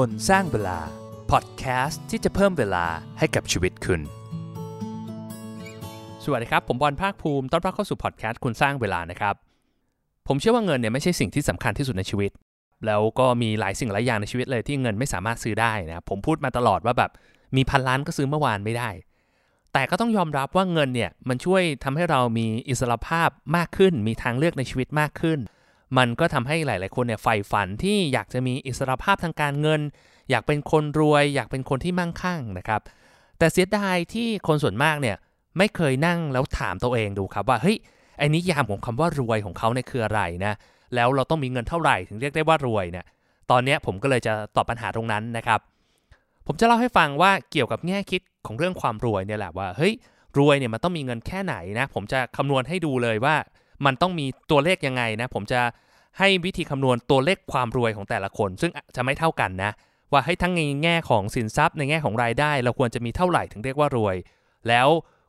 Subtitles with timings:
[0.00, 0.78] คนสร้างเวลา
[1.30, 2.86] พอดแคสต์ที่จะเพิ่มเวลา
[3.18, 4.00] ให้กับชีวิตคุณ
[6.24, 9.34] สวัสดีครับ ผมบอลภาคภูมิ ต้อนรับเข้าสู่พอดแคสต์คุณสร้างเวลานะครับ
[10.28, 12.30] ผมเชื่อว่าเงินเนี่ยไม่ใช่สิ่งที่สำคัญที่สุดในชีวิต
[12.86, 17.10] แล้วก็มีหลายสิ่งหลายอย่างในชีวิตเลยที่เงินไม่สามารถซื้อได้นะผมพูดมาตลอดว่าแบบ
[17.56, 18.90] มีพันล้านก็ซื้อเมื่อวานไม่ได้
[19.72, 25.38] แต่ก็ต้องยอมรับว่าเงินเนี่ยมันช่วยทำให้เรามีอิสรภาพมากขึ้น มีทางเลือกในชีวิตมากขึ้น
[25.98, 29.80] มันก็ทำให้หลาย ๆ คนเนี่ยใฝ่ฝันที่อยากจะมีอิสรภาพทางการเงิน
[30.30, 32.80] อยากเป็นคนรวย อยากเป็นคนที่มั่งคั่งนะครับ
[33.38, 35.16] แต่เสียดายที่คนส่วนมากเนี่ย
[35.58, 37.76] ไม่เคยนั่งแล้วถามตัวเองดูครับว่าเฮ้ย
[38.18, 40.54] ไอ้นิยามของคำว่ารวยของเขาเนี่ยคืออะไรนะ
[40.94, 43.04] แล้วเราต้องมีเงินเท่าไหร่ถึงเรียกได้ว่ารวยเนี่ย
[43.50, 45.60] ตอนนี้ผมก็เลยจะตอบปัญหาตรงนั้นนะครับ
[46.46, 49.92] ผมจะเล่าให้ฟังว่าเกี่ยวกับแง่คิดของเรื่องความรวยเนี่ยแหละว่าเฮ้ย
[50.38, 53.34] รวยเนี่ยมันต้องมีเงินแค่ไหนนะผมจะคำนวณให้ดูเลยว่า
[53.86, 55.60] มันต้องมีตัวเลขยังไงนะ ผมจะ
[56.18, 59.72] ให้วิธีคำนวณตัวเลขความรวยของแต่ละคน ซึ่งจะไม่เท่ากันนะ
[60.12, 64.16] ว่าให้ทั้งในแง่ของสินทรัพย์ในแง่ของรายได้ เราควรจะมีเท่าไหร่ถึงเรียกว่ารวย
[64.68, 64.88] แล้ว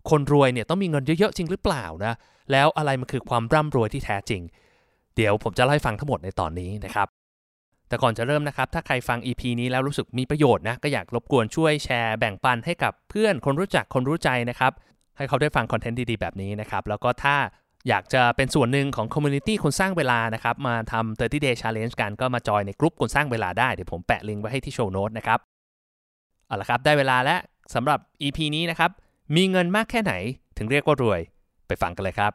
[0.09, 2.13] คนรวยเนี่ยต้องมีเงินเยอะๆจริงหรือเปล่านะ
[2.51, 4.41] แล้วอะไรมันคือความร่ำรวยที่แท้จริง
[5.15, 7.07] เดี๋ยวผมจะเล่าให้ฟังทั้งหมดในตอนนี้นะครับ
[7.87, 14.71] แต่ก่อนจะเริ่มนะครับ ถ้าใครฟัง EP นี้แล้วรู้สึกมีประโยชน์นะ ก็อยากรบกวนช่วยแชร์แบ่งปันให้กับเพื่อนคนรู้จักคนรู้ใจนะครับ
[15.17, 17.35] ให้เขาได้ฟัง content ดีๆแบบนี้นะครับ แล้วก็ถ้า
[17.89, 25.39] อยากจะเป็นส่วนหนึ่งของ community คนสร้างเวลานะครับมาทำ30 day challenge กันก็มาจอยในกลุ่มคนสร้างเวลาได้ เดี๋ยวผมแปะลิงก์ไว้ให้ที่ show note นะครับ
[26.47, 27.39] เอาละครับ ได้เวลาแล้ว
[27.73, 28.91] สำหรับ EP นี้นะครับ
[29.35, 30.13] มีเงินมากแค่ไหน
[30.57, 31.19] ถึงเรียกว่ารวย
[31.67, 32.31] ไปฟังกันเลยครับ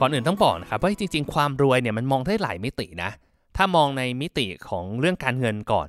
[0.00, 3.10] ก่อนอื่นต้องบอกนะครับว่าจริงๆ ความรวยเนี่ยมันมองได้หลายมิตินะ
[3.56, 5.86] ถ้ามองในมิติของเรื่องการเงินก่อน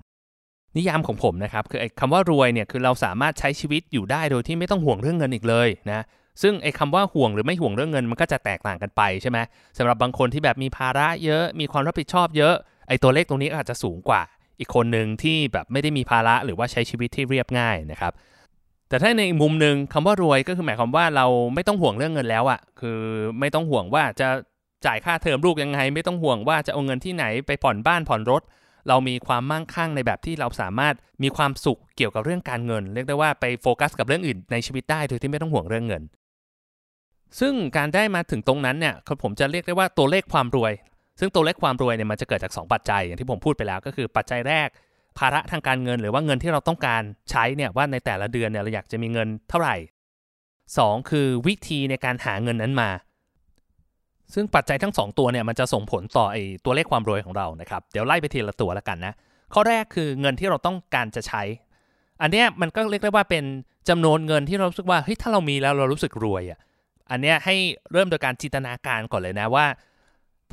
[0.79, 6.01] นิยามของผมนะครับคือไอ้คำว่ารวยเนี่ยคือเราสามารถใช้ชีวิตอยู่ได้โดยที่ไม่ต้องห่วงเรื่องเงินอีกเลยนะ
[6.41, 9.37] ซึ่งไอ้คำว่าห่วงหรือไม่ห่วงเรื่องเงินมันก็จะแตกต่างกันไปใช่ไหม
[9.77, 12.55] สำหรับบางคนที่แบบมีภาระเยอะมีความรับผิดชอบเยอะ
[12.87, 14.21] ไอ้ตัวเลขตรงนี้อาจจะสูงกว่า
[14.59, 18.13] อีกคนหนึ่งที่แบบไม่ได้มีภาระหรือว่าใช้ชีวิตที่เรียบง่ายนะครับ
[18.89, 22.99] แต่ถ้าในมุมหนึ่งคำว่ารวยก็คือหมายความว่าเราไม่ต้องห่วงเรื่องเงินแล้วอะคือ
[23.39, 24.27] ไม่ต้องห่วงว่าจะ
[24.85, 28.41] จ่ายค่าเทอมลูกยังไง ไม่ต้องห่วงว่าจะเอาเงินที่ไหนไปผ่อนบ้านผ่อนรถ
[28.87, 36.03] เรามีความมั่งคั่งในแบบที่เราสามารถมีความสุขเกี่ยวกับเรื่องการเงิน เรียกได้ว่าไปโฟกัสกับเรื่องอื่นในชีวิตได้โดยที่ไม่ต้องห่วงเรื่องเงิน
[37.39, 40.73] ซึ่งการได้มาถึงตรงนั้นเนี่ยผมจะเรียกได้ว่าตัวเลขความรวย
[41.19, 44.69] ซึ่งตัวเลขความรวยเนี่ยมันจะเกิดจาก 2 ปัจจัยอย่างที่ผมพูดไปแล้วก็คือปัจจัยแรก
[45.17, 49.75] ภาระทางการเงินหรือว่าเงินที่เราต้องการใช้เนี่ยว่าในแต่ละเดือนเนี่ยเราอยากจะมีเงินเท่าไหร่
[50.43, 52.89] 2 คือวิธีในการหาเงินนั้นมา
[54.33, 59.13] ซึ่งปัจจัยทั้ง 2 ตัวเนี่ยมันจะส่งผลต่อไอ้ตัวเลขความรวยของเรานะครับ เดี๋ยวไล่ไปทีละตัวแล้วกันนะ
[59.53, 61.43] ข้อแรกคือเงินที่เราต้องการจะใช้
[62.21, 63.43] อันเนี้ยมันก็เรียกได้ว่าเป็น
[63.89, 66.59] จำนวนเงินที่เรารู้สึกว่าเฮ้ยถ้าเรามีแล้วเรารู้สึกรวยอะ
[67.11, 67.55] อันเนี้ยให้
[67.91, 69.65] เริ่มโดยการจินตนาการก่อนเลยนะว่า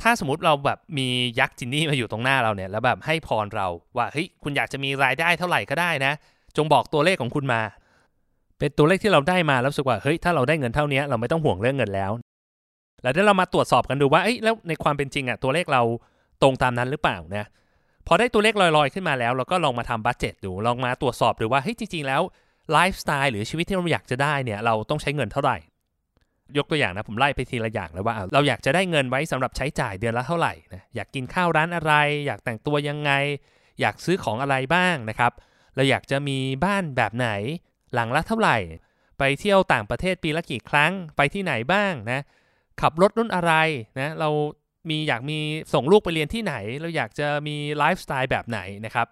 [0.01, 1.07] ถ้าสมมติเราแบบมี
[1.39, 3.67] ยักษ์จินนี่มาอยู่ตรงหน้าเราเนี่ยแล้วแบบให้พรเรา
[3.97, 6.13] ว่าเฮ้ยคุณอยากจะมีรายได้เท่าไหร่ก็ได้นะ
[6.57, 7.61] จงบอกตัวเลขของคุณมา
[8.59, 12.11] เป็นตัวเลขที่เราได้มาแล้วรู้สึกว่าเฮ้ยถ้าเราได้เงินเท่านี้เราไม่ต้องห่วงเรื่องเงินแล้ว
[13.03, 15.81] แล้วเดี๋ยวเรามาตรวจสอบกันดูว่าเอ้ยแล้วในความเป็นจริงอะตัวเลขเรา
[16.41, 17.45] ตรงตามนั้นหรือเปล่านะ
[18.07, 22.21] พอได้ตัวเลขลอยๆ ขึ้นมาแล้ว เราก็ลองมาทำบัตเจ็ตดู ลองมาตรวจสอบดูว่าเฮ้ยจริง ๆ แล้ว
[22.71, 25.57] ไลฟ์สไตล์หรือชีวิตที่เราอยากจะได้เนี่ยเราต้องใช้เงินเท่าไหร่
[26.57, 31.93] ยกตัวอย่างนะผมไล่ไปทีละอย่างเลยว่า เราอยากจะได้เงินไว้สำหรับใช้จ่ายเดือนละเท่าไหร่นะอยากกินข้าวร้านอะไร
[32.25, 33.11] อยากแต่งตัวยังไง
[33.81, 35.31] อยากซื้อของอะไรบ้างนะครับ
[35.75, 37.29] เราอยากจะมีบ้านแบบไหน
[37.93, 38.57] หลังละเท่าไหร่
[39.17, 42.21] ไปเที่ยวต่างประเทศปีละกี่ครั้งไปที่ไหนบ้างนะ
[42.81, 43.53] ขับรถรุ่นอะไร
[43.99, 44.29] นะเรา
[44.89, 45.37] มีอยากมี
[45.73, 49.07] ส่งลูกไปเรียนที่ไหน เราอยากจะมีไลฟ์สไตล์แบบไหนนะครับ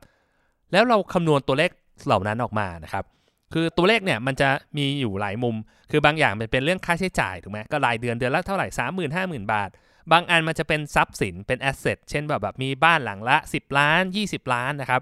[0.72, 1.72] แล้วเราคำนวณตัวเลข
[2.06, 3.06] เหล่านั้นออกมานะครับ
[3.54, 5.56] คือตัวเลขเนี่ยมันจะมีอยู่หลายมุม
[5.92, 9.70] คือบางอย่างมันเป็นเรื่องค่าใช้จ่ายถูกไหมก็รายเดือนเดือนละเท่าไหร่สามหมื่นห้าหมื่นบาท
[10.12, 15.02] บางอันมันจะเป็นทรัพย์สินเป็นแอสเซทเช่นแบบแบบมีบ้านหลังละ 10 ล้าน 20 ล้านนะครับ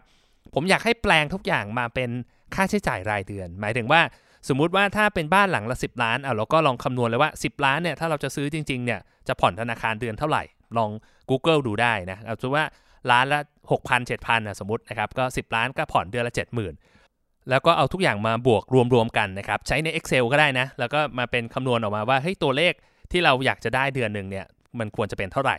[0.53, 2.09] ผมอยากให้แปลงทุกอย่างมาเป็น
[2.55, 4.01] ค่าใช้จ่ายรายเดือน หมายถึงว่า
[4.49, 10.43] สมมุติว่าถ้าเป็นบ้านหลังละ 10 ล้านเอาเราก็ลองคำนวณเลยว่า 10 ล้านเนี่ยถ้าเราจะซื้อจริงๆเนี่ยจะผ่อนธนาคารเดือนเท่าไหร่
[10.77, 10.89] ลอง
[11.29, 12.67] Google ดูได้นะเอาสมมติว่า
[13.11, 13.39] ล้านละ
[13.71, 16.33] 6,000 7,000นะสมมตินะครับก็ 10 ล้านก็ผ่อนเดือนละ
[16.75, 18.63] 70,000 แล้วก็เอาทุกอย่างมาบวก
[18.93, 22.73] รวมๆกันนะครับใช้ใน Excel ก็ได้นะ แล้วก็มาเป็นคำนวณออกมาว่าเฮ้ยตัวเลข
[23.11, 24.45] ที่เราอยากจะได้เดือนหนึ่งเนี่ย
[24.79, 25.57] มันควรจะเป็นเท่าไหร่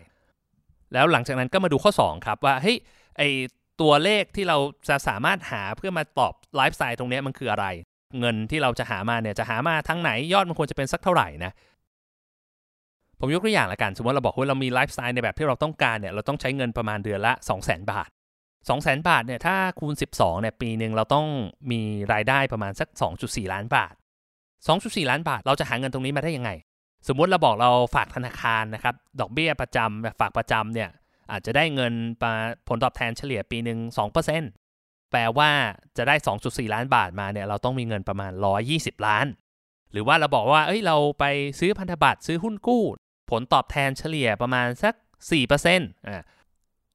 [0.93, 2.77] แล้วหลังจากนั้นก็มาดูข้อ 2 ครับว่าเฮ้ย
[3.19, 3.23] ไอ
[3.81, 4.59] ตัวเลขที่เรา
[4.89, 7.67] จะสามารถหาเพื่อมาตอบไลฟ์สไตล์ตรงนี้มันคืออะไร
[8.19, 11.53] เงินที่เราจะหามาเนี่ยจะหามาทางไหนยอดมันควรจะเป็นสักเท่าไหร่นะ
[13.19, 18.09] ผมยกตัวอย่างละกัน สมมติเราบอกว่าเรามีไลฟ์สไตล์ในแบบที่เราต้องการเนี่ยเราต้องใช้เงินประมาณเดือนละ 2 0 0 0 0 0 บาท
[18.69, 21.27] 2 0 0 0 0 0 บาทเนี่ยถ้าคูณ 12เนี่ยปีหนึ่งเราต้อง
[21.71, 21.81] มี
[22.13, 22.89] รายได้ประมาณสัก
[23.21, 23.95] 2.4 ล้านบาท
[24.53, 26.51] 2.4 ล้านบาท เราจะหาเงินตรงนี้มาได้ยังไง
[27.09, 30.91] สมมติเราบอกเราฝากธนาคารนะครับดอกเบี้ยประจำแบบฝากประจำเนี่ย
[31.31, 31.93] อาจจะได้เงิน
[32.69, 33.79] ผลตอบแทนเฉลี่ยปีหนึ่ง
[34.25, 34.64] 2%
[35.15, 35.51] แปลว่า
[35.97, 36.15] จะได้
[36.45, 38.33] 2.4 ล้านบาทมาเนี่ยเราต้องมีเงินประมาณ
[38.69, 39.27] 120 ล้าน
[39.93, 41.25] หรือว่าเราบอกว่าเอ้ยเราไป
[41.61, 42.85] ซื้อพันธบัตรซื้อหุ้นกู้
[43.31, 44.95] ผลตอบแทนเฉลี่ยประมาณสัก
[45.51, 46.23] 4%อ่า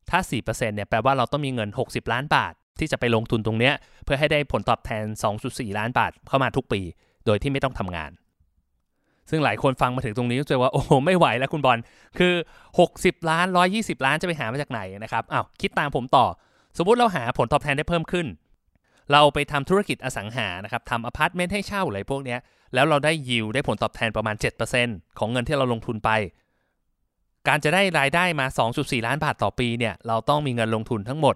[0.10, 3.74] ถ้า 4%เนี่ยแปลว่าเราต้องมีเงิน 60 ล้านบาท ที่จะไปลงทุนตรงเนี้ย
[4.04, 5.04] เพื่อให้ได้ผลตอบแทน
[5.42, 6.81] 2.4 ล้านบาทเข้ามาทุกปี
[7.25, 8.12] โดยที่ไม่ต้องทำงาน
[9.30, 11.77] ซึ่งหลายคนฟังมาถึงตรงนี้ก็จะว่าโอ้โหไม่ไหวแล้วคุณบอล
[12.19, 12.33] คือ
[12.80, 16.25] 60 ล้าน 120 ล้านจะไปหามาจากไหนนะครับอ้าวคิดตามผมต่อ
[16.77, 18.27] สมมุติเราหาผลตอบแทนได้เพิ่มขึ้น
[19.12, 22.38] เราไปทำธุรกิจอสังหานะครับทำอพาร์ตเมนต์ให้เช่าอะไรพวกนี้
[22.74, 24.36] แล้วเราได้ยิวได้ผลตอบแทนประมาณ
[24.77, 26.10] 7%ของเงินที่เราลงทุนไป
[27.48, 28.45] การจะได้รายได้มา
[28.75, 31.36] 2.4 ล้านบาทต่อปีเนี่ยเราต้องมีเงินลงทุนทั้งหมด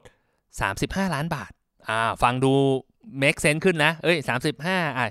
[0.58, 1.52] 35 ล้านบาท
[1.90, 2.54] อ่าฟังดู
[3.22, 4.18] make sense ขึ้นนะเอ้ย
[4.60, 5.06] 35อ่า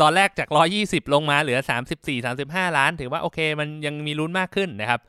[0.00, 0.48] ตอนแรกจาก
[0.80, 1.58] 120 ลงมาเหลือ
[1.94, 5.00] 34 35 ล้าน ถือว่าโอเค มันยังมีลุ้นมากขึ้นนะครับ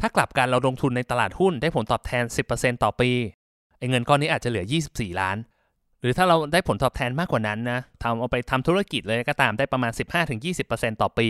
[0.00, 2.24] ถ้ากลับกันเราลงทุนในตลาดหุ้นได้ผลตอบแทน
[2.54, 3.10] 10%ต่อปี
[3.78, 5.36] ไอ้เงินก้อนนี้อาจจะเหลือ 24 ล้าน
[6.00, 9.92] หรือถ้าเราได้ผลตอบแทนมากกว่านั้นนะทำเอาไปทำธุรกิจเลยก็ตามได้ประมาณ
[10.46, 11.28] 15-20%ต่อปี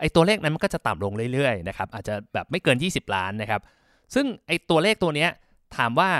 [0.00, 3.60] ไอ้ตัวเลขนั้นมันก็จะต่ำลงเรื่อยๆนะครับอาจจะแบบไม่เกิน 20 ล้านนะครับ
[4.14, 5.26] ซึ่งไอ้ตัวเลขตัวนี้
[5.76, 6.10] ถามว่า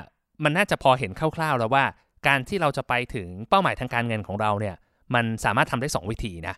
[0.45, 1.85] มันน่าจะพอเห็นคร่าวๆแล้วว่า
[2.27, 4.77] การที่เราจะไปถึงเป้าหมายทางการเงินของเราเนี่ย
[5.15, 6.55] มันสามารถทำได้ 2 วิธีนะ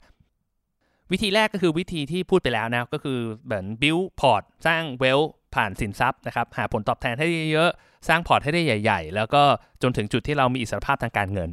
[1.12, 7.70] วิธีแรกก็คือวิธีที่พูดไปแล้วนะก็คือเหมือน build port สร้าง wealth ผ่านสินทรัพย์นะครับหาผลตอบแทนให้เยอะ
[8.08, 9.42] สร้างพอร์ตให้ได้ใหญ่ ๆ แล้วก็
[9.82, 11.50] จนถึงจุดที่เรามีอิสรภาพทางการเงิน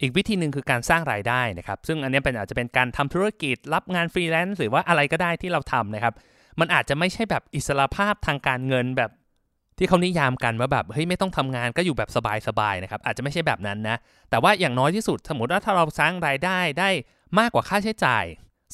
[0.00, 6.14] อีกวิธีหนึ่งคือการสร้างรายได้นะครับซึ่งอันนี้เป็นอาจจะเป็นการทำธุรกิจรับงานฟรีแลนซ์หรือว่าอะไรก็ได้ที่เราทำนะครับ
[6.60, 9.10] มันอาจจะไม่ใช่แบบอิสรภาพทางการเงินแบบ
[9.78, 12.10] ที่เขานิยามกันว่าแบบเฮ้ยไม่ต้องทำงานก็อยู่แบบ
[12.46, 13.96] สบายๆนะครับอาจจะไม่ใช่แบบนั้นนะ
[14.30, 16.90] แต่ว่าอย่างน้อยที่สุดสมมติว่าถ้าเราสร้างรายได้ได้
[17.38, 18.24] มากกว่าค่าใช้จ่าย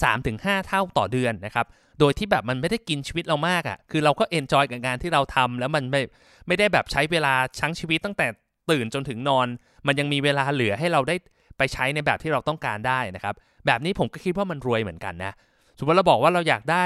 [0.03, 1.67] 3-5 เท่าต่อเดือนนะครับ
[2.01, 6.01] โดยที่แบบมันไม่ได้กินชีวิตเรามากอะ่ะคือเราก็ enjoy กับงานที่เราทำแล้วมันไม่
[6.47, 8.27] ไม่ได้แบบใช้เวลาทั้งชีวิตตั้งแต่
[8.71, 9.47] ตื่นจนถึงนอน
[9.87, 11.17] มันยังมีเวลาเหลือให้เราได้
[11.59, 13.35] ไปใช้ในแบบที่เราต้องการได้นะครับ
[13.67, 15.33] แบบนี้ผมก็คิดว่ามันรวยเหมือนกันนะ
[15.79, 16.85] สมมติเราบอกว่าเราอยากได้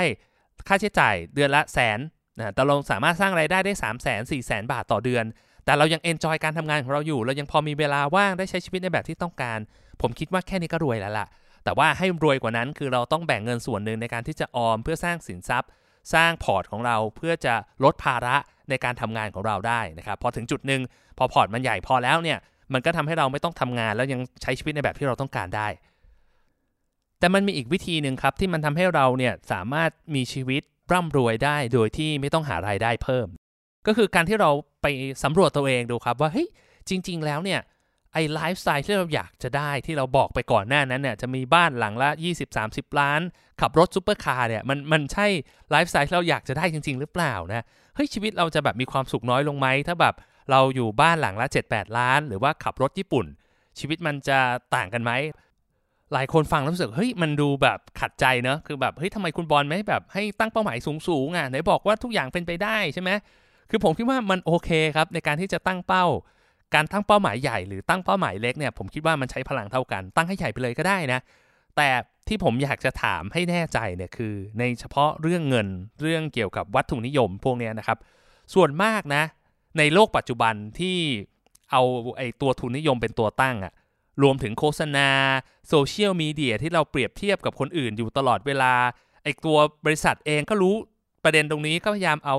[0.69, 1.99] ค่าใช้จ่ายเดือนละแสน
[2.39, 5.25] นะแต่เราสามารถสร้างรายได้ได้ 3 0 0 0 0 0 4 0 0 0 0บาทต่อเดือน
[5.65, 9.59] แต่เรายัง enjoy การทำงานของเราอยู่ เรายังพอมีเวลาว่างได้ใช้ชีวิตในแบบที่ต้องการ
[10.03, 11.27] ผมคิดว่าแค่นี้ก็รวยแล้วล่ะ
[11.69, 15.71] แต่ว่าให้รวยกว่านั้นคือเราต้องแบ่งเงินส่วนหนึ่งในการที่จะออมเพื่อสร้างสินทรัพย์
[16.15, 17.55] สร้างพอร์ตของเราเพื่อจะ
[17.85, 18.37] ลดภาระ
[18.71, 20.81] ในการทำงานของเราได้นะครับพอถึงจุดหนึ่ง
[21.19, 22.39] พอพอร์ตมันใหญ่พอแล้วเนี่ย
[22.73, 25.69] มันก็ทำให้เราไม่ต้องทำงานแล้วยังใช้ชีวิตในแบบที่เราต้องการได้
[27.19, 30.63] แต่มันมีอีกวิธีหนึ่งครับที่มันทำให้เราเนี่ยสามารถมีชีวิต
[30.93, 33.27] ร่ำรวยได้โดยที่ไม่ต้องหารายได้เพิ่ม
[33.87, 34.51] ก็คือการที่เรา
[34.83, 34.87] ไป
[35.25, 36.49] สำรวจตัวเองดูครับว่าเฮ้ย
[36.89, 37.61] จริง ๆ แล้วเนี่ย
[38.13, 42.09] ไอ้ไลฟ์สไตล์ที่เราอยากจะได้ที่เราบอกไปก่อนหน้านั้นเนี่ยจะมีบ้านหลังละ
[42.55, 43.21] 20-30 ล้าน
[43.61, 45.27] ขับรถซูเปอร์คาร์เนี่ยมันมันใช่
[45.71, 47.65] ไลฟ์สไตล์ที่เราอยากจะได้จริง ๆ หรือเปล่านะ
[47.95, 50.15] เฮ้ยชีวิตเราจะแบบมีความสุขน้อยลงไหมถ้าแบบ
[50.51, 53.27] เราอยู่บ้านหลังละ 7-8 ล้าน หรือว่าขับรถญี่ปุ่น
[53.79, 54.39] ชีวิตมันจะ
[54.75, 55.13] ต่างกันไหม
[56.13, 60.79] หลายคนฟังแล้วรู้สึกเฮ้ยมันดูแบบขัดใจเนอะคือแบบเฮ้ยทำไมคุณบอลไม่แบบให้ตั้งเป้าหมาย
[61.09, 63.11] สูงๆอะไหนบอกว่าทุกอย่างเป็นไปได้ใช่ไหม
[63.71, 66.07] คือผมคิดว่ามันโอเคครับในการที่จะตั้งเป้า
[66.75, 71.21] การตั้งเป้าหมายใหญ่หรือตั้งเป้าหมายเล็กเนี่ยผมคิดว่ามันใช้พลังเท่ากัน ตั้งให้ใหญ่ไปเลยก็ได้นะ
[71.77, 71.89] แต่
[72.29, 75.69] ที่ผมอยากจะถามให้แน่ใจเนี่ยคือ ในเฉพาะเรื่องเงิน
[76.03, 77.99] เรื่องเกี่ยวกับวัตถุนิยมพวกนี้นะครับ
[78.55, 79.23] ส่วนมากนะ
[79.79, 80.99] ในโลกปัจจุบันที่
[81.71, 81.83] เอา
[82.17, 83.73] ไอ้ตัวทุนนิยมเป็นตัวตั้งอะ
[84.23, 85.09] รวมถึงโฆษณา
[85.69, 88.73] โซเชียลมีเดียที่เราเปรียบเทียบกับคนอื่นอยู่ตลอดเวลา
[89.23, 90.75] ไอ้ตัวบริษัทเองก็รู้
[91.25, 92.35] ประเด็นตรงนี้ก็พยายามเอา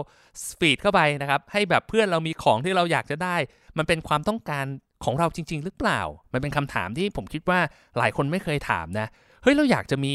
[0.60, 3.36] ฟีดเข้าไปนะครับ ให้แบบเพื่อนเรามีของที่เราอยากจะได้
[3.78, 4.66] มันเป็นความต้องการ
[5.06, 6.02] ของเราจริง ๆ หรือเปล่า
[6.34, 7.60] มันเป็นคำถามที่ผมคิดว่า
[7.98, 9.08] หลายคนไม่เคยถามนะ
[9.44, 10.14] เฮ้ยเราอยากจะมี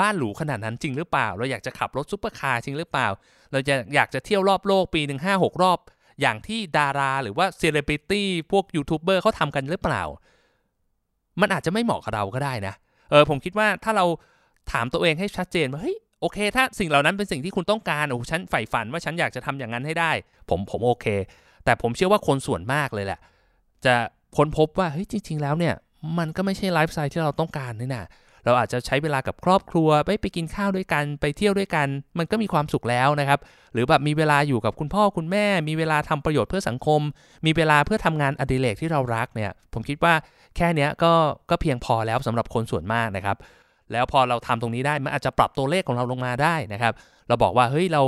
[0.00, 3.08] บ้านหรูขนาดนั้นจริงหรือเปล่า เราอยากจะขับรถซุปเปอร์คาร์จริงหรือเปล่า
[3.52, 5.78] เราจะอยากจะเที่ยวรอบโลกปีหนึ่งห้าหกรอบ
[6.20, 10.02] อย่างที่ดาราหรือว่าเซเลบริตี้พวกยูทูบเบอร์เขาทำกันหรือเปล่า
[11.40, 12.74] มันอาจจะไม่เหมาะกับเราก็ได้นะ
[13.10, 14.04] เออผมคิดว่าถ้าเรา
[14.72, 20.10] ถามตัวเองให้ชัดเจนว่าเฮ้ย โอเค ถ้าสิ่งเหล่านั้นเป็นสิ่งที่คุณต้องการโอ้ฉันใฝ่ฝันว่าฉันอยากจะทำอย่างนั้นให้ได้
[20.50, 21.06] ผมผมโอเค
[21.64, 23.20] แต่ผมเชื่อว่าคนส่วนมากเลยแหละ
[23.84, 23.94] จะ
[24.36, 25.74] ค้นพบว่าเฮ้ยจริง ๆ แล้วเนี่ย
[26.18, 28.06] มันก็ไม่ใช่ไลฟ์สไตล์ที่เราต้องการนี่นะ
[28.44, 33.40] เราอาจจะใช้เวลากับครอบครัวไปไปกินข้าวด้วยกันไปเที่ยวด้วยกัน มันก็มีความสุขแล้วนะครับ
[33.72, 37.00] หรือแบบมีเวลาอยู่กับคุณพ่อคุณแม่ มีเวลาทำประโยชน์เพื่อสังคม
[37.46, 40.14] มีเวลาเพื่อทำงานอดิเรกที่เรารักเนี่ย ผมคิดว่า
[40.56, 41.12] แค่นี้ก็
[41.50, 43.36] ก็เพียงพอแล้วสำหรับคนส่วนมากนะครับ
[43.92, 46.92] แล้วพอเราทำตรงนี้ได้มันอาจจะปรับตัวเลขของเราลงมาได้นะครับ
[47.28, 48.02] เราบอกว่าเฮ้ยเรา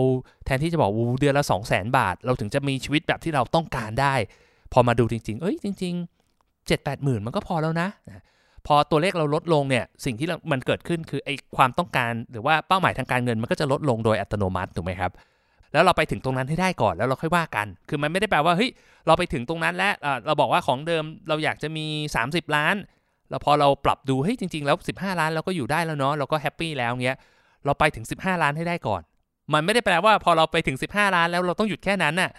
[0.44, 4.14] แทนที่จะบอกวูเดือนละ 2 0 0 0 0 0 บาท เราถึงจะมีชีวิตแบบที่เราต้องการได้
[4.73, 5.94] พอมาดูจริง ๆ เอ้ยจริง
[6.32, 7.88] ๆ 7 8หมื่นมันก็พอแล้วนะ
[8.66, 15.12] พอตัวเลขเราลดลงเนี่ยสิ่งที่มันเกิดขึ้นคือไอ้ความต้องการหรือว่าเป้าหมายทางการเงินมันก็จะลดลงโดยอัตโนมัติถูกไหมครับ
[15.73, 18.70] แล้วเราไปถึงตรงนั้นให้ได้ก่อนแล้วเราค่อยว่ากัน คือมันไม่ได้แปลว่าเฮ้ย
[19.06, 19.94] เราไปถึงตรงนั้นแล้ว
[20.26, 21.87] เราบอกว่าของเดิมเราอยากจะมี
[22.25, 22.75] 30 ล้าน
[23.30, 27.18] แล้วพอเราปรับดูเฮ้ยจริง ๆ แล้ว 15 ล้านเราก็อยู่ได้แล้วเนาะเราก็แฮปปี้แล้วเงี้ย
[27.64, 29.02] เราไปถึง 15 ล้านให้ได้ก่อน
[29.52, 32.30] มันไม่ได้แปลว่าพอเราไปถึง 15 ล้านแล้วเราต้องหยุดแค่นั้นน่ะ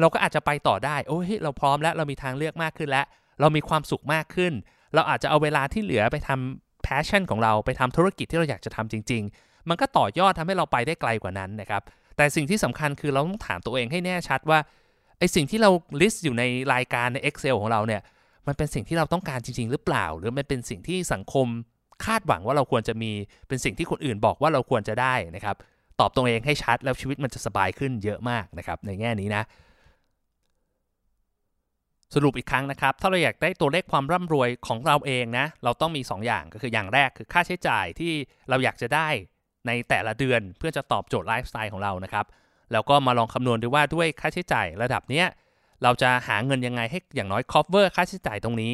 [0.00, 3.06] เราก็อาจจะไปต่อได้โอ้ยเราพร้อมแล้วเรามีทางเลือกมากขึ้นแล้ว
[3.40, 4.52] เรามีความสุขมากขึ้น
[4.94, 11.82] เราอาจจะเอาเวลาที่เหลือไปทำ passion ของเราไปทำธุรกิจที่เราอยากจะทำจริง ๆ มันก็ต่อยอดทำให้เราไปได้ไกลกว่านั้นนะครับ
[12.16, 14.58] แต่สิ่งที่สำคัญคือเราต้องถามตัวเองให้แน่ชัดว่า
[15.18, 15.70] ไอสิ่งที่เรา
[16.00, 18.00] list อยู่ในรายการใน Excel ของเราเนี่ย
[18.46, 21.46] มันเป็นสิ่งที่เราต้องการจริง ๆ หรือเปล่า หรือมันเป็นสิ่งที่สังคม
[22.04, 23.12] คาดหวังว่าเราควรจะมี
[23.48, 25.56] เป็นสิ่งที่คนอื่นบอกว่าเราควรจะได้นะครับ
[26.00, 29.42] ตอบตัวเองให้ชัดแล้วชีวิตมันจะสบายขึ้นเยอะมากนะครับ ในแง่นี้นะ
[32.14, 38.12] สรุปอีกครั้งนะครับ ถ้าเราอยากได้ตัวเลขความร่ำรวยของเราเองนะ เราต้องมี 2 อย่างก็คืออย่างแรกคือค่าใช้จ่ายที่
[38.48, 39.08] เราอยากจะได้
[39.66, 42.26] ในแต่ละเดือนเพื่อจะตอบโจทย์ไลฟ์สไตล์ของเรานะครับ
[42.72, 45.26] แล้วก็มาลองคำนวณดูว่าด้วยค่าใช้จ่ายระดับเนี้ย
[45.82, 48.72] เราจะหาเงินยังไงให้อย่างน้อย cover ค่าใช้จ่ายตรงนี้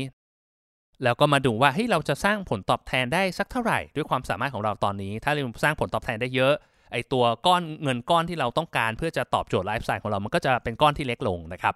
[1.05, 6.55] แล้วก็มาดูว่าเฮ้ยเราจะสร้างผลตอบแทนได้สักเท่าไหร่ ด้วยความสามารถของเราตอนนี้ ถ้าเราสร้างผลตอบแทนได้เยอะ
[6.93, 11.75] ไอตัวก้อนเงินก้อนที่เราต้องการเพื่อจะตอบโจทย์ไลฟ์สไตล์ของเรามันก็จะเป็นก้อนที่เล็กลงนะครับ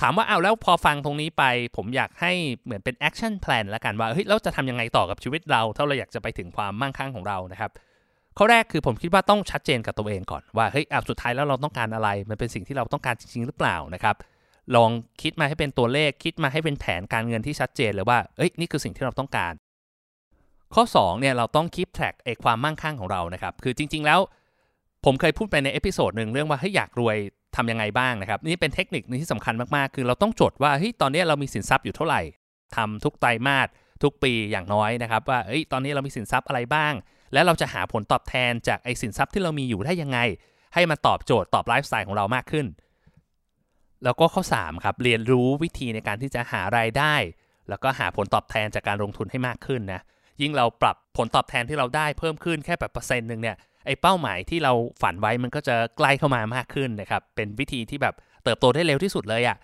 [0.00, 1.44] ถามว่าเอาแล้วพอฟังตรงนี้ไป
[1.76, 2.32] ผมอยากให้
[2.64, 7.70] เหมือนเป็น action plan แล้วกันว่าเฮ้ยเราจะทำยังไงต่อกับชีวิตเราถ้าเราอยากจะไปถึงความมั่งคั่งของเรานะครับ
[8.38, 14.16] ข้อแรกคือผมคิดว่าต้องชัดเจนกับตัวเองก่อนว่าเฮ้ยอะสุดท้ายแล้วเราต้องการอะไร มันเป็นสิ่งที่เราต้องการจริงๆหรือเปล่านะครับ
[14.76, 14.90] ลอง
[15.22, 19.52] คิดมาให้เป็นตัวเลข คิดมาให้เป็นแผนการเงินที่ชัดเจนเลยว่าเอ้ยนี่คือสิ่งที่เราต้องการ
[20.74, 24.20] ข้อ2เนี่ยเราต้อง keep track ไอความมั่งคั่งของเรานะครับ คือจริง ๆ แล้ว
[25.04, 27.16] ผมเคยพูดไปใน episode หนึ่งเรื่องว่าเฮ้ยอยากรวย
[27.56, 32.20] ทำยังไงบ้างนะครับ นี่เป็นเทคนิคนึงที่สำคัญมากๆ คือเราต้องจดว่าเฮ้ยตอนนี้เรามีสินทรัพย์อยู่เท่าไหร่
[32.76, 33.68] ทำทุกไตรมาส
[34.02, 36.92] ทุกปีอย่างน้อยนะครับ ว่าเฮ้ยตอนนี้เรามีสินทรัพย์อะไรบ้าง
[37.32, 40.18] แล้วเราจะหาผลตอบแทนจากไอสินทรัพย์ที่เรามีอยู่ได้ยังไง
[40.74, 42.66] ให้มันตอบโจทย์ตอบไลฟ์สไตล์ของเรามากขึ้น
[44.04, 47.14] แล้วก็ข้อ 3 ครับ เรียนรู้วิธีในการที่จะหารายได้
[47.68, 50.00] แล้วก็หาผลตอบแทนจากการลงทุนให้มากขึ้นนะ
[50.40, 53.56] ยิ่งเราปรับผลตอบแทนที่เราได้เพิ่มขึ้นแค่แบบเปอร์เซ็นต์หนึ่งเนี่ย
[53.86, 54.72] ไอ้เป้าหมายที่เรา
[55.02, 59.56] ฝันไว้มันก็จะใกล้เข้ามามากขึ้นนะครับเป็นวิธีที่แบบเติบโตได้เร็วที่สุดเลยอะ่ะ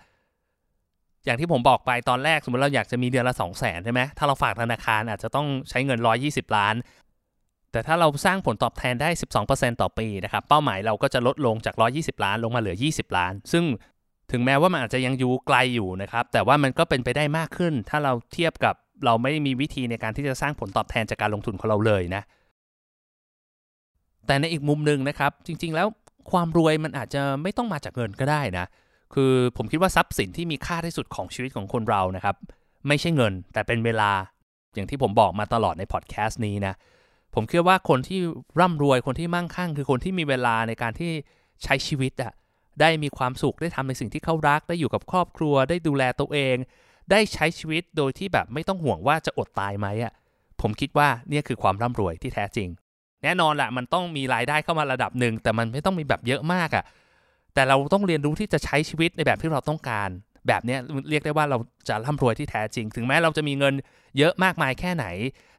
[1.25, 6.75] อย่างที่ผมบอกไปตอนแรกสมมติเราอยากจะมีเดือนละ 2 0 0 0 0นใช่ไหมถ้าเราฝากธนาคารอาจจะต้องใช้เงิน 120 ล้าน
[7.77, 9.09] แต่ถ้าเราสร้างผลตอบแทนได้
[9.45, 13.63] 12%ต่อปีนะครับ เป้าหมายเราก็จะลดลงจาก 120 ล้านลงมาเหลือ 20 ล้าน ซึ่ง
[14.31, 22.23] ถึงแม้ว่ามันอาจจะยังอยู่ไกลอยู่นะครับ แต่ว่ามันก็เป็นไปได้มากขึ้น ถ้าเราเทียบกับเราไม่มีวิธีในการที่จะสร้างผลตอบแทนจากการลงทุนของเราเลยนะ
[24.27, 25.87] แต่ในอีกมุมหนึ่งนะครับ จริง ๆ แล้ว
[26.31, 28.65] ความรวยมันอาจจะไม่ต้องมาจากเงินก็ได้นะ
[29.13, 32.35] คือผมคิดว่าทรัพย์สินที่มีค่าที่สุดของชีวิตของคนเรานะครับ
[32.87, 34.11] ไม่ใช่เงิน แต่เป็นเวลา
[34.75, 36.73] อย่างที่ผมบอกมาตลอดในพอดแคสต์นี้นะ
[37.39, 38.19] ผมคิดว่าคนที่
[38.59, 41.11] ร่ำรวยคนที่มั่งคั่ง คือคนที่มีเวลาในการที่
[41.63, 42.33] ใช้ชีวิตอะ
[42.81, 46.55] ได้มีความสุขได้ทำในสิ่งที่เขารัก ได้อยู่กับครอบครัว ได้ดูแลตัวเอง
[47.11, 50.13] ได้ใช้ชีวิตโดยที่แบบไม่ต้องห่วงว่าจะอดตายไหมอะ
[50.61, 52.69] ผมคิดว่าเนี่ยคือความร่ำรวยที่แท้จริง
[53.23, 56.83] แน่นอนแหละมันต้องมีรายได้เข้ามาระดับหนึ่งแต่มันไม่ต้องมีแบบเยอะมากอะ
[57.53, 60.09] แต่เราต้องเรียนรู้ที่จะใช้ชีวิตในแบบที่เราต้องการ
[60.47, 60.77] แบบนี้
[61.09, 61.57] เรียกได้ว่าเรา
[61.89, 63.73] จะร่ำรวยที่แท้จริง ถึงแม้เราจะมีเงิน
[64.17, 65.05] เยอะมากมายแค่ไหน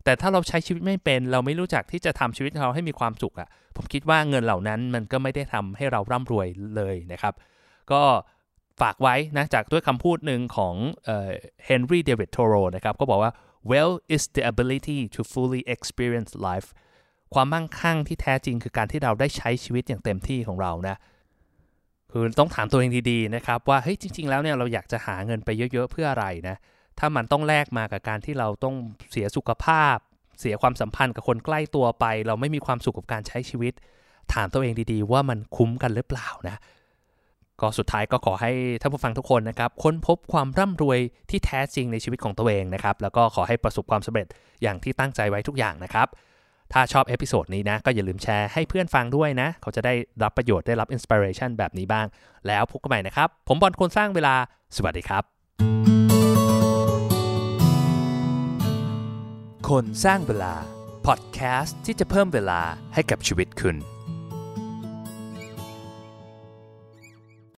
[0.04, 7.34] แต่ถ้าเราใช้ชีวิตไม่เป็นเราไม่รู้จักที่จะทำชีวิตเราให้มีความสุขอะ่ะผมคิดว่าเงินเหล่านั้นมันก็ไม่ได้ทำให้เราร่ำรวยเลยนะครับ
[7.92, 8.02] ก็
[8.80, 10.74] ฝากไว้นะจากด้วยคำพูดหนึ่งของ
[11.66, 13.32] เฮนรี่เดวิดโทโรนะครับก็บอกว่า
[13.70, 16.68] well is the ability to fully experience life
[17.34, 20.96] ความมั่งคั่งที่แท้จริงคือการที่เราได้ใช้ชีวิตอย่างเต็มที่ของเรานะ
[22.12, 26.56] คือต้องถามตัวเองดีๆนะครับว่าเฮ้ยจริง ๆ แล้วเนี่ยเราอยากจะหาเงินไปเยอะๆเพื่ออะไรนะ
[26.98, 28.74] ถ้ามันต้องแลกมากับการที่เราต้อง
[29.10, 29.96] เสียสุขภาพ
[30.40, 33.72] เสียความสัมพันธ์กับคนใกล้ตัวไป เราไม่มีความสุขกับการใช้ชีวิต
[34.34, 36.56] ถามตัวเองดีๆ ว่ามันคุ้มกันหรือเปล่านะ
[37.60, 40.98] ก็สุดท้ายก็ขอให้ท่านผู้ฟังทุกคนนะครับค้นพบความร่ำรวย
[41.30, 44.26] ที่แท้จริงในชีวิตของตัวเองนะครับแล้วก็ขอให้ประสบความสำเร็จ
[44.62, 46.08] อย่างที่ตั้งใจไว้ทุกอย่างนะครับ
[46.72, 52.06] ถ้าชอบ episode นี้นะ ก็อย่าลืมแชร์ให้เพื่อนฟังด้วยนะ เขาจะได้รับประโยชน์ได้รับ inspiration แบบนี้บ้าง
[52.46, 54.34] แล้วพบกันใหม่นะครับ ผมบอลคนสร้างเวลา
[54.76, 55.22] สวัสดีครับ
[59.68, 60.54] คนสร้างเวลา
[61.06, 62.60] พอดแคสต์ที่จะเพิ่มเวลา
[62.94, 63.76] ให้กับชีวิตคุณ